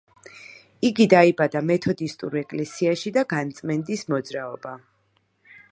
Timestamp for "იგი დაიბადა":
0.87-1.61